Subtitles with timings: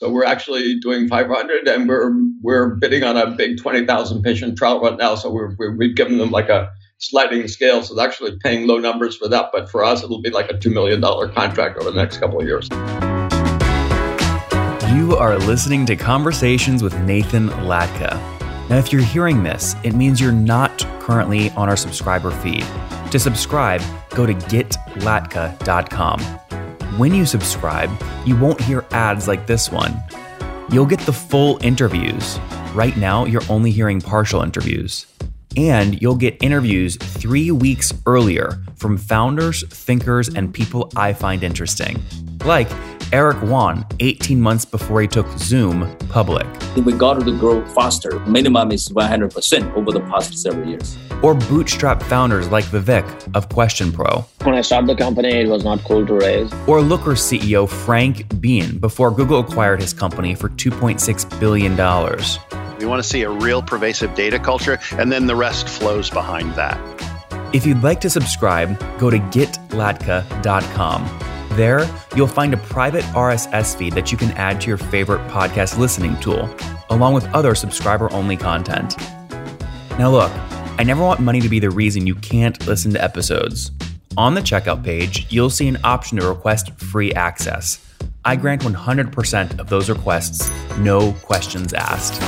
[0.00, 4.80] So we're actually doing 500, and we're we're bidding on a big 20,000 patient trial
[4.80, 5.16] right now.
[5.16, 8.78] So we're, we have given them like a sliding scale, so they're actually paying low
[8.78, 9.50] numbers for that.
[9.52, 12.40] But for us, it'll be like a two million dollar contract over the next couple
[12.40, 12.68] of years.
[14.96, 18.14] You are listening to Conversations with Nathan Latka.
[18.70, 22.64] Now, if you're hearing this, it means you're not currently on our subscriber feed.
[23.10, 26.20] To subscribe, go to getlatka.com.
[26.96, 27.90] When you subscribe,
[28.24, 30.02] you won't hear ads like this one.
[30.70, 32.40] You'll get the full interviews.
[32.74, 35.06] Right now, you're only hearing partial interviews.
[35.56, 42.02] And you'll get interviews three weeks earlier from founders, thinkers, and people I find interesting.
[42.44, 42.68] Like
[43.12, 46.46] Eric Yuan 18 months before he took Zoom public.
[46.76, 48.18] We got to grow faster.
[48.20, 50.96] Minimum is 100% over the past several years.
[51.22, 54.24] Or bootstrap founders like Vivek of Question Pro.
[54.42, 56.52] When I started the company, it was not cool to raise.
[56.66, 61.76] Or Looker CEO Frank Bien before Google acquired his company for $2.6 billion.
[62.78, 66.54] We want to see a real pervasive data culture, and then the rest flows behind
[66.54, 66.78] that.
[67.52, 71.18] If you'd like to subscribe, go to getlatka.com.
[71.56, 75.78] There, you'll find a private RSS feed that you can add to your favorite podcast
[75.78, 76.48] listening tool,
[76.90, 78.96] along with other subscriber only content.
[79.98, 80.30] Now, look,
[80.80, 83.72] I never want money to be the reason you can't listen to episodes.
[84.16, 87.84] On the checkout page, you'll see an option to request free access.
[88.24, 90.48] I grant 100% of those requests,
[90.78, 92.22] no questions asked.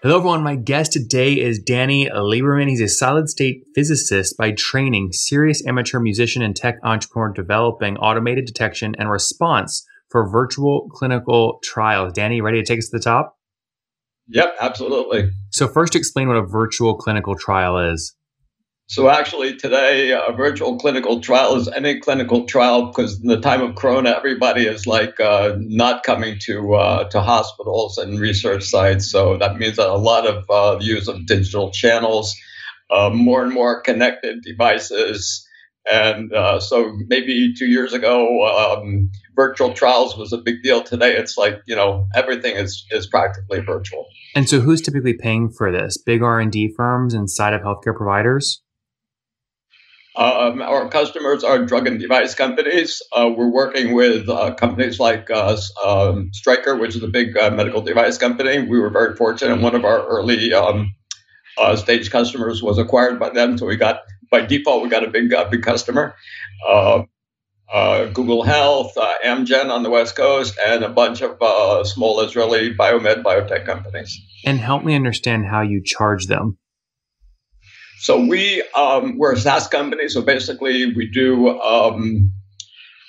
[0.00, 0.42] Hello, everyone.
[0.42, 2.70] My guest today is Danny Lieberman.
[2.70, 8.46] He's a solid state physicist by training, serious amateur musician and tech entrepreneur developing automated
[8.46, 12.14] detection and response for virtual clinical trials.
[12.14, 13.37] Danny, ready to take us to the top?
[14.28, 15.30] Yep, absolutely.
[15.50, 18.14] So, first, explain what a virtual clinical trial is.
[18.90, 23.60] So actually, today a virtual clinical trial is any clinical trial because in the time
[23.60, 29.10] of Corona, everybody is like uh, not coming to uh, to hospitals and research sites.
[29.10, 32.34] So that means that a lot of uh, use of digital channels,
[32.90, 35.46] uh, more and more connected devices,
[35.90, 40.82] and uh, so maybe two years ago, um, virtual trials was a big deal.
[40.82, 44.06] Today, it's like you know everything is is practically virtual.
[44.34, 45.98] And so, who's typically paying for this?
[45.98, 48.62] Big R and D firms inside of healthcare providers.
[50.18, 53.00] Um, our customers are drug and device companies.
[53.12, 55.56] Uh, we're working with uh, companies like uh,
[55.86, 58.66] um, Stryker, which is a big uh, medical device company.
[58.66, 59.60] We were very fortunate.
[59.60, 60.92] One of our early um,
[61.56, 65.10] uh, stage customers was acquired by them, so we got by default we got a
[65.10, 66.14] big uh, big customer.
[68.14, 68.94] Google Health,
[69.24, 71.36] Amgen on the West Coast, and a bunch of
[71.86, 74.18] small Israeli biomed biotech companies.
[74.44, 76.58] And help me understand how you charge them.
[77.98, 80.08] So we um, we're a SaaS company.
[80.08, 82.32] So basically, we do um,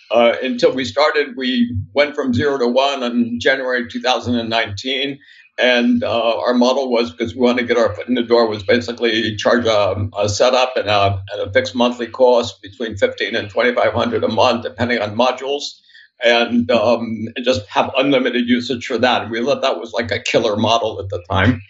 [0.10, 1.38] uh, until we started.
[1.38, 5.20] We went from zero to one in January 2019,
[5.60, 8.48] and uh, our model was because we wanted to get our foot in the door
[8.48, 13.36] was basically charge a, a setup and a, and a fixed monthly cost between 15
[13.36, 15.64] and 2,500 a month, depending on modules.
[16.22, 19.24] And, um, and just have unlimited usage for that.
[19.24, 21.62] And we thought that was like a killer model at the time.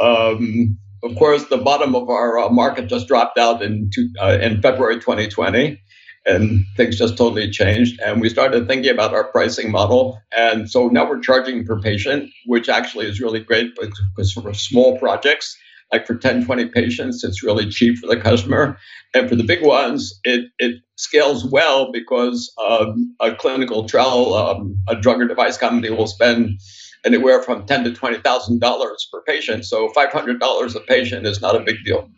[0.00, 4.38] Um, of course, the bottom of our uh, market just dropped out in two, uh,
[4.40, 5.80] in February 2020,
[6.26, 8.00] and things just totally changed.
[8.00, 10.20] And we started thinking about our pricing model.
[10.36, 14.98] And so now we're charging per patient, which actually is really great because for small
[14.98, 15.56] projects,
[15.92, 18.78] like for 10, 20 patients, it's really cheap for the customer.
[19.14, 24.76] And for the big ones, it, it scales well because um, a clinical trial, um,
[24.88, 26.60] a drug or device company will spend
[27.04, 29.64] anywhere from ten to twenty thousand dollars per patient.
[29.64, 32.08] So five hundred dollars a patient is not a big deal.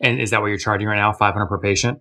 [0.00, 1.12] And is that what you're charging right now?
[1.12, 2.00] Five hundred per patient?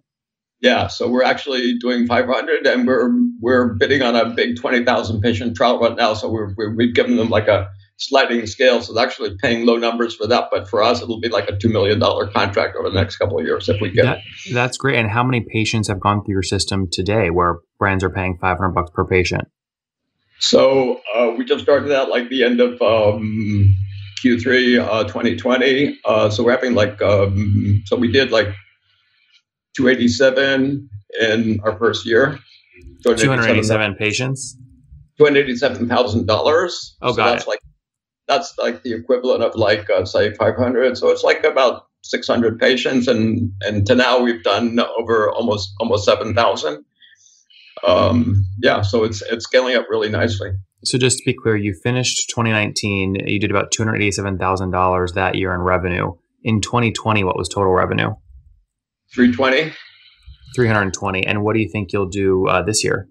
[0.64, 5.58] Yeah, so we're actually doing 500, and we're we're bidding on a big 20,000 patient
[5.58, 6.14] trial right now.
[6.14, 9.76] So we're, we have given them like a sliding scale, so they're actually paying low
[9.76, 10.48] numbers for that.
[10.50, 13.38] But for us, it'll be like a two million dollar contract over the next couple
[13.38, 14.20] of years if we get that.
[14.54, 14.96] That's great.
[14.96, 18.70] And how many patients have gone through your system today, where brands are paying 500
[18.70, 19.50] bucks per patient?
[20.40, 23.76] So uh, we just started that like the end of um,
[24.24, 26.00] Q3 uh, 2020.
[26.06, 28.48] Uh, so we're having like um, so we did like
[29.76, 30.90] 287
[31.22, 32.40] in our first year.
[33.04, 34.58] 287 patients.
[35.18, 36.96] Two hundred eighty-seven thousand dollars.
[37.02, 37.50] Oh, so got that's it.
[37.50, 37.60] like
[38.28, 40.98] that's like the equivalent of like uh, say 500.
[40.98, 46.06] So it's like about 600 patients, and and to now we've done over almost almost
[46.06, 46.84] 7,000
[47.86, 50.52] um, yeah, so it's it's scaling up really nicely.
[50.86, 53.16] So just to be clear, you finished 2019.
[53.26, 56.14] You did about two hundred eighty-seven thousand dollars that year in revenue.
[56.44, 58.16] In 2020, what was total revenue?
[59.14, 59.74] 320.
[60.56, 61.26] 320.
[61.26, 63.08] And what do you think you'll do uh, this year?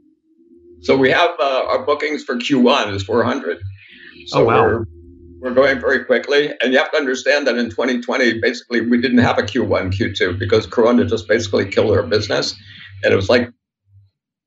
[0.83, 3.59] So we have uh, our bookings for Q1 is 400.
[4.27, 4.65] So oh, wow.
[4.65, 4.85] we're,
[5.41, 6.53] we're going very quickly.
[6.61, 10.39] And you have to understand that in 2020, basically, we didn't have a Q1, Q2
[10.39, 12.55] because Corona just basically killed our business.
[13.05, 13.51] And it was like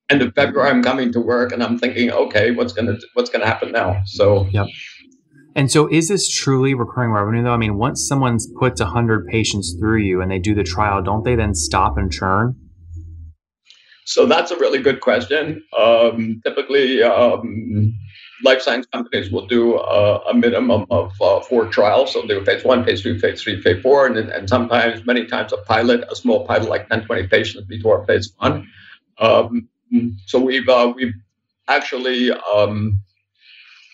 [0.10, 3.46] end of February, I'm coming to work and I'm thinking, okay, what's gonna what's gonna
[3.46, 4.02] happen now?
[4.06, 4.68] So yep.
[5.56, 7.54] And so, is this truly recurring revenue, though?
[7.54, 11.24] I mean, once someone puts 100 patients through you and they do the trial, don't
[11.24, 12.56] they then stop and churn?
[14.06, 15.64] So, that's a really good question.
[15.80, 17.98] Um, typically, um,
[18.44, 22.12] life science companies will do a, a minimum of uh, four trials.
[22.12, 25.26] So, they do phase one, phase two, phase three, phase four, and, and sometimes, many
[25.26, 28.68] times, a pilot, a small pilot like 10, 20 patients before phase one.
[29.20, 29.70] Um,
[30.26, 31.14] so, we've, uh, we've
[31.70, 33.00] actually um,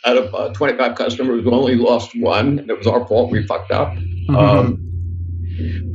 [0.06, 3.32] out of uh, 25 customers, we only lost one, and it was our fault.
[3.32, 3.94] We fucked up.
[3.94, 4.36] Mm-hmm.
[4.36, 4.92] Um,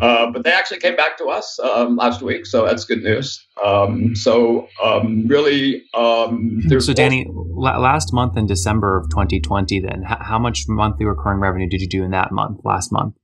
[0.00, 3.44] uh, but they actually came back to us um, last week, so that's good news.
[3.64, 10.38] Um, so um, really, um, so Danny, last month in December of 2020, then how
[10.38, 12.60] much monthly recurring revenue did you do in that month?
[12.64, 13.14] Last month,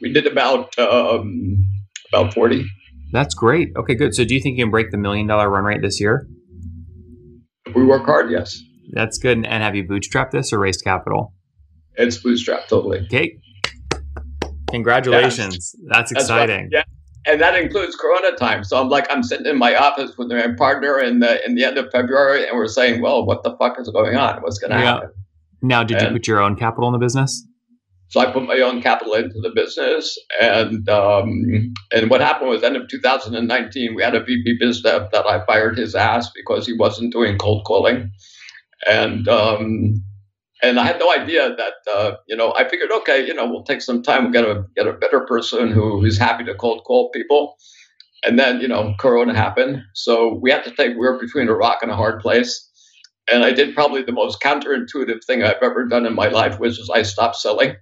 [0.00, 1.64] we did about um,
[2.12, 2.64] about 40.
[3.12, 3.68] That's great.
[3.76, 4.14] Okay, good.
[4.14, 6.26] So do you think you can break the million dollar run rate this year?
[7.66, 8.60] If we work hard, yes.
[8.92, 9.44] That's good.
[9.44, 11.32] And have you bootstrapped this or raised capital?
[11.94, 13.00] It's bootstrapped totally.
[13.00, 13.38] Okay.
[14.70, 15.74] Congratulations.
[15.74, 15.76] Yes.
[15.88, 16.70] That's exciting.
[16.72, 17.32] That's yeah.
[17.32, 18.62] And that includes Corona time.
[18.62, 21.64] So I'm like, I'm sitting in my office with my partner in the in the
[21.64, 24.42] end of February, and we're saying, well, what the fuck is going on?
[24.42, 24.84] What's going to yeah.
[24.84, 25.10] happen?
[25.60, 27.44] Now, did and, you put your own capital in the business?
[28.08, 32.62] So I put my own capital into the business, and um, and what happened was
[32.62, 36.64] end of 2019, we had a VP biz dev that I fired his ass because
[36.64, 38.12] he wasn't doing cold calling
[38.86, 40.02] and um,
[40.62, 43.64] and I had no idea that uh, you know I figured okay you know we'll
[43.64, 46.84] take some time we'll get a get a better person who is happy to cold
[46.84, 47.56] call people,
[48.24, 49.82] and then you know Corona happened.
[49.94, 52.70] So we had to take we were between a rock and a hard place,
[53.30, 56.78] and I did probably the most counterintuitive thing I've ever done in my life which
[56.78, 57.76] is I stopped selling.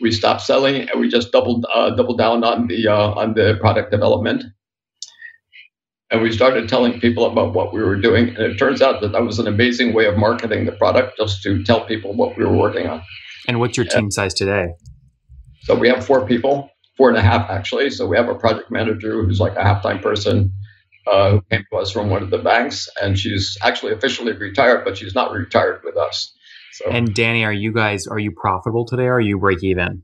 [0.00, 3.56] We stopped selling and we just doubled uh, doubled down on the uh, on the
[3.60, 4.44] product development
[6.10, 8.28] and we started telling people about what we were doing.
[8.28, 11.42] And it turns out that that was an amazing way of marketing the product, just
[11.42, 13.02] to tell people what we were working on.
[13.46, 14.68] And what's your team and size today?
[15.62, 17.90] So we have four people, four and a half actually.
[17.90, 20.52] So we have a project manager who's like a half-time person
[21.06, 24.84] uh, who came to us from one of the banks, and she's actually officially retired,
[24.84, 26.34] but she's not retired with us.
[26.72, 29.04] So, and Danny, are you guys are you profitable today?
[29.04, 30.02] or Are you break even?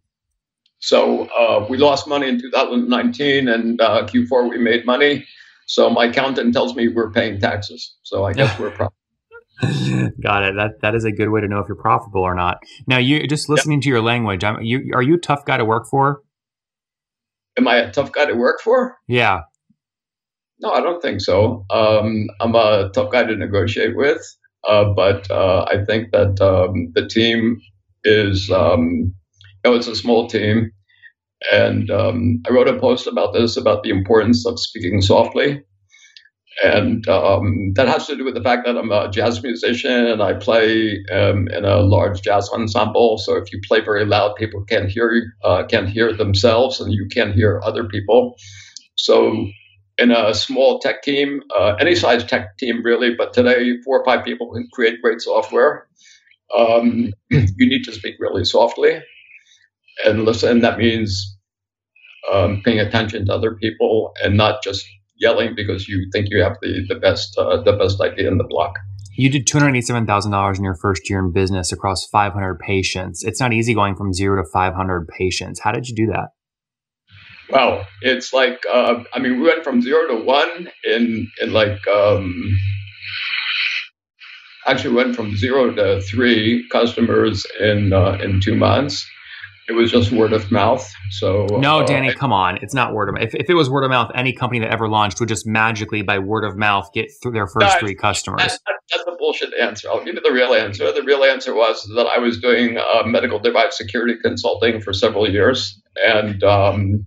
[0.79, 5.27] So uh, we lost money in 2019, and uh, Q4 we made money.
[5.67, 7.97] So my accountant tells me we're paying taxes.
[8.03, 8.95] So I guess we're profitable.
[10.23, 10.55] Got it.
[10.57, 12.59] That that is a good way to know if you're profitable or not.
[12.87, 13.83] Now, you just listening yep.
[13.85, 14.45] to your language.
[14.45, 16.23] I'm, you are you a tough guy to work for?
[17.57, 18.97] Am I a tough guy to work for?
[19.07, 19.43] Yeah.
[20.61, 21.65] No, I don't think so.
[21.71, 24.23] Um, I'm a tough guy to negotiate with,
[24.69, 27.61] uh, but uh, I think that um, the team
[28.03, 29.15] is, um,
[29.65, 30.73] you know, it's a small team.
[31.53, 35.63] And um, I wrote a post about this about the importance of speaking softly.
[36.65, 40.23] And um, that has to do with the fact that I'm a jazz musician and
[40.23, 43.19] I play um, in a large jazz ensemble.
[43.19, 47.09] So if you play very loud, people can't hear uh, can't hear themselves, and you
[47.13, 48.37] can't hear other people.
[48.97, 49.49] So
[49.99, 54.05] in a small tech team, uh, any size tech team really, but today four or
[54.05, 55.89] five people can create great software.
[56.57, 59.01] Um, you need to speak really softly
[60.05, 60.61] and listen.
[60.61, 61.34] That means
[62.33, 64.85] um, paying attention to other people and not just
[65.17, 68.45] yelling because you think you have the, the best uh, the best idea in the
[68.45, 68.75] block.
[69.17, 72.33] You did two hundred eighty-seven thousand dollars in your first year in business across five
[72.33, 73.23] hundred patients.
[73.25, 75.61] It's not easy going from zero to five hundred patients.
[75.61, 76.29] How did you do that?
[77.51, 81.87] Well, it's like uh, I mean, we went from zero to one in in like
[81.87, 82.59] um,
[84.67, 89.07] actually went from zero to three customers in uh, in two months.
[89.67, 90.93] It was just word of mouth.
[91.11, 93.25] So no, uh, Danny, come on, it's not word of mouth.
[93.25, 96.03] If, if it was word of mouth, any company that ever launched would just magically,
[96.03, 98.43] by word of mouth, get through their first three customers.
[98.43, 99.89] That, that's a bullshit answer.
[99.89, 100.93] I'll give you the real answer.
[100.93, 105.31] The real answer was that I was doing uh, medical device security consulting for several
[105.31, 107.07] years, and um,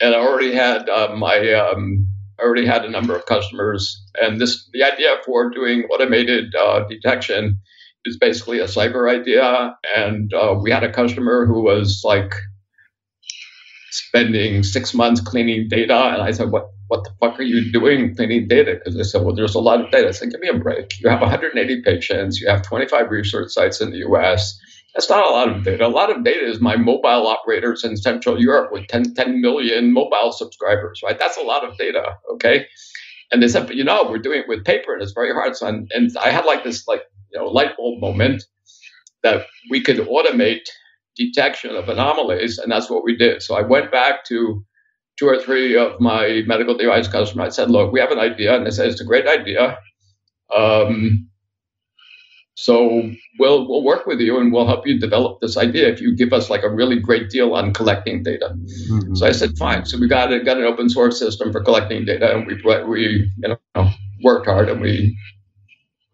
[0.00, 2.06] and I already had uh, my um,
[2.38, 6.84] I already had a number of customers, and this the idea for doing automated uh,
[6.88, 7.58] detection
[8.08, 9.76] is basically a cyber idea.
[9.96, 12.32] And uh, we had a customer who was like
[13.90, 15.94] spending six months cleaning data.
[15.94, 18.74] And I said, what, what the fuck are you doing cleaning data?
[18.74, 20.08] Because they said, well, there's a lot of data.
[20.08, 20.92] I said, give me a break.
[21.00, 22.40] You have 180 patients.
[22.40, 24.58] You have 25 research sites in the US.
[24.94, 25.86] That's not a lot of data.
[25.86, 29.92] A lot of data is my mobile operators in Central Europe with 10, 10 million
[29.92, 31.18] mobile subscribers, right?
[31.18, 32.66] That's a lot of data, okay?
[33.30, 35.56] And they said, but you know, we're doing it with paper and it's very hard.
[35.56, 38.44] So, and, and I had like this like, you know, light bulb moment
[39.22, 40.68] that we could automate
[41.16, 42.58] detection of anomalies.
[42.58, 43.42] And that's what we did.
[43.42, 44.64] So I went back to
[45.18, 47.46] two or three of my medical device customers.
[47.46, 48.56] I said, look, we have an idea.
[48.56, 49.78] And they said, it's a great idea.
[50.56, 51.28] Um,
[52.60, 53.08] so
[53.38, 56.32] we'll we'll work with you and we'll help you develop this idea if you give
[56.32, 58.48] us like a really great deal on collecting data.
[58.52, 59.14] Mm-hmm.
[59.14, 59.84] So I said, fine.
[59.86, 63.30] So we got a, got an open source system for collecting data, and we we
[63.38, 63.90] you know
[64.24, 65.16] worked hard and we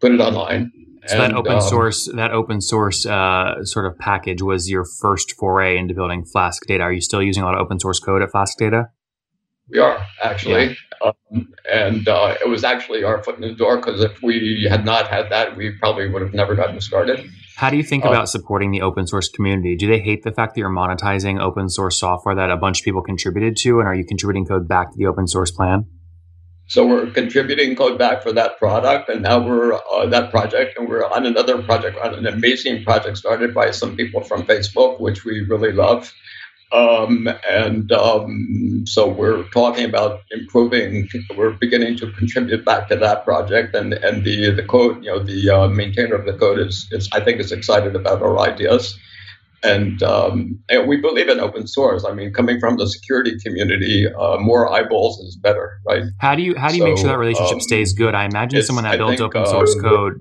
[0.02, 0.70] put it online.
[1.06, 4.84] So and, that open um, source that open source uh, sort of package was your
[4.84, 6.82] first foray into building Flask Data.
[6.82, 8.88] Are you still using a lot of open source code at Flask Data?
[9.70, 11.10] We are actually, yeah.
[11.30, 14.84] um, and uh, it was actually our foot in the door because if we had
[14.84, 17.26] not had that, we probably would have never gotten started.
[17.56, 19.74] How do you think um, about supporting the open source community?
[19.74, 22.84] Do they hate the fact that you're monetizing open source software that a bunch of
[22.84, 25.86] people contributed to, and are you contributing code back to the open source plan?
[26.66, 30.88] So we're contributing code back for that product, and now we're uh, that project, and
[30.88, 35.24] we're on another project, on an amazing project started by some people from Facebook, which
[35.24, 36.12] we really love.
[36.72, 41.08] Um, and um, so we're talking about improving.
[41.36, 45.22] We're beginning to contribute back to that project, and and the the code, you know,
[45.22, 48.98] the uh, maintainer of the code is, is I think is excited about our ideas,
[49.64, 52.04] and um, and we believe in open source.
[52.04, 56.02] I mean, coming from the security community, uh, more eyeballs is better, right?
[56.20, 58.14] How do you how do you so, make sure that relationship um, stays good?
[58.14, 60.20] I imagine someone that builds open source uh, code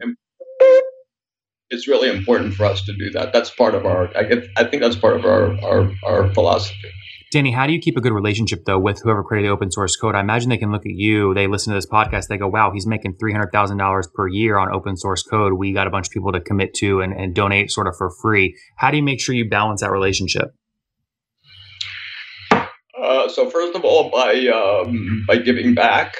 [1.73, 3.33] it's really important for us to do that.
[3.33, 4.15] That's part of our.
[4.15, 4.47] I get.
[4.55, 6.91] I think that's part of our our, our philosophy.
[7.33, 9.95] Danny, how do you keep a good relationship though with whoever created the open source
[9.95, 10.13] code?
[10.13, 12.69] I imagine they can look at you, they listen to this podcast, they go, "Wow,
[12.71, 15.53] he's making three hundred thousand dollars per year on open source code.
[15.53, 18.11] We got a bunch of people to commit to and, and donate sort of for
[18.21, 20.53] free." How do you make sure you balance that relationship?
[22.51, 26.13] Uh, so first of all, by um, by giving back,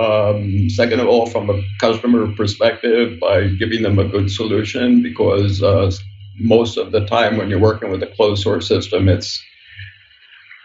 [0.00, 5.62] um, second of all, from a customer perspective, by giving them a good solution, because
[5.62, 5.90] uh,
[6.40, 9.44] most of the time when you're working with a closed source system, it's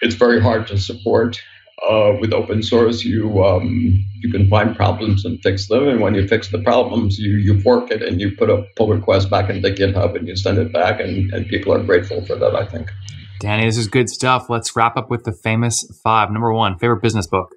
[0.01, 1.41] it's very hard to support.
[1.89, 6.13] Uh, with open source, you um, you can find problems and fix them, and when
[6.13, 9.49] you fix the problems, you you fork it and you put a pull request back
[9.49, 12.53] into GitHub and you send it back, and, and people are grateful for that.
[12.53, 12.91] I think.
[13.39, 14.49] Danny, this is good stuff.
[14.49, 16.29] Let's wrap up with the famous five.
[16.31, 17.55] Number one, favorite business book.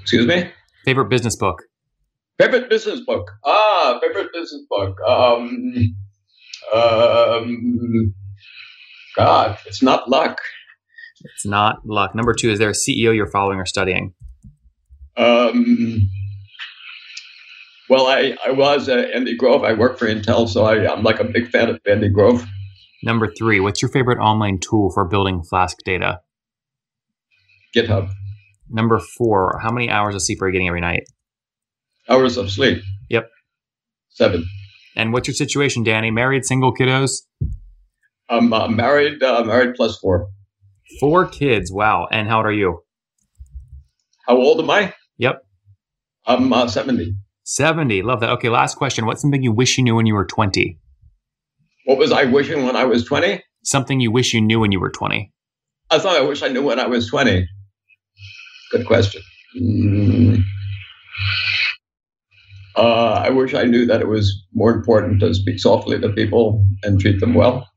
[0.00, 0.50] Excuse me?
[0.86, 1.64] Favorite business book?
[2.38, 3.30] Favorite business book?
[3.44, 4.98] Ah, favorite business book.
[5.06, 5.94] Um,
[6.74, 8.14] um,
[9.16, 10.38] God, it's not luck.
[11.24, 12.14] It's not luck.
[12.14, 14.14] Number two, is there a CEO you're following or studying?
[15.16, 16.08] Um,
[17.88, 19.64] well, I, I was uh, Andy Grove.
[19.64, 22.44] I work for Intel, so I, I'm like a big fan of Andy Grove.
[23.02, 26.20] Number three, what's your favorite online tool for building Flask data?
[27.74, 28.10] GitHub.
[28.68, 31.04] Number four, how many hours of sleep are you getting every night?
[32.08, 32.82] Hours of sleep.
[33.10, 33.30] Yep.
[34.10, 34.46] Seven.
[34.96, 36.10] And what's your situation, Danny?
[36.10, 37.22] Married, single, kiddos?
[38.28, 40.28] I'm uh, married, uh, married plus four.
[41.00, 41.72] Four kids.
[41.72, 42.08] Wow.
[42.10, 42.82] And how old are you?
[44.26, 44.94] How old am I?
[45.18, 45.42] Yep.
[46.26, 47.14] I'm uh, 70.
[47.44, 48.02] 70.
[48.02, 48.30] Love that.
[48.30, 49.06] Okay, last question.
[49.06, 50.78] What's something you wish you knew when you were 20?
[51.84, 53.40] What was I wishing when I was 20?
[53.64, 55.32] Something you wish you knew when you were 20.
[55.90, 57.46] I thought I wish I knew when I was 20.
[58.72, 59.22] Good question.
[59.56, 60.42] Mm.
[62.74, 66.64] Uh, I wish I knew that it was more important to speak softly to people
[66.82, 67.68] and treat them well.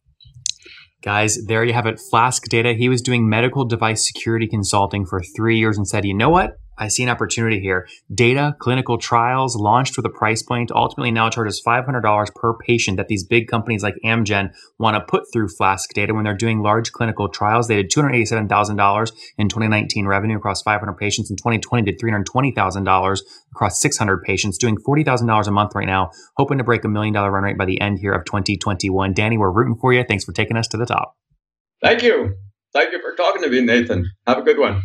[1.02, 2.00] Guys, there you have it.
[2.00, 2.74] Flask Data.
[2.74, 6.58] He was doing medical device security consulting for three years and said, you know what?
[6.80, 7.88] I see an opportunity here.
[8.14, 13.10] Data clinical trials launched with a price point ultimately now charges $500 per patient that
[13.10, 16.94] these big companies like Amgen want to put through Flask data when they're doing large
[16.94, 17.68] clinical trials.
[17.68, 21.30] They did $287,000 in 2019 revenue across 500 patients.
[21.30, 23.20] In 2020, did $320,000
[23.52, 27.32] across 600 patients, doing $40,000 a month right now, hoping to break a million dollar
[27.32, 29.14] run rate by the end here of 2021.
[29.14, 30.04] Danny, we're rooting for you.
[30.08, 31.16] Thanks for taking us to the top.
[31.82, 32.36] Thank you.
[32.74, 34.12] Thank you for talking to me, Nathan.
[34.28, 34.82] Have a good one.